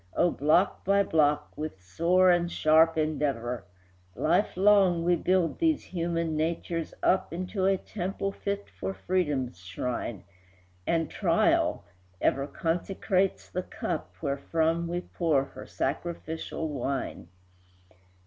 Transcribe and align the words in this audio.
O, 0.15 0.31
block 0.31 0.83
by 0.83 1.03
block, 1.03 1.55
with 1.55 1.79
sore 1.79 2.31
and 2.31 2.51
sharp 2.51 2.97
endeavor, 2.97 3.65
Lifelong 4.15 5.03
we 5.03 5.15
build 5.15 5.59
these 5.59 5.83
human 5.83 6.35
natures 6.35 6.95
up 7.03 7.31
Into 7.31 7.67
a 7.67 7.77
temple 7.77 8.31
fit 8.31 8.67
for 8.67 8.95
freedom's 8.95 9.59
shrine, 9.59 10.23
And 10.87 11.07
Trial 11.07 11.85
ever 12.19 12.47
consecrates 12.47 13.47
the 13.47 13.61
cup 13.61 14.15
Wherefrom 14.23 14.87
we 14.87 15.01
pour 15.01 15.43
her 15.43 15.67
sacrificial 15.67 16.67
wine. 16.67 17.27